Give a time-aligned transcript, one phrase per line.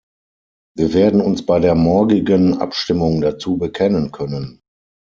[0.75, 4.59] Wir werden uns bei der morgigen Abstimmung dazu bekennen können.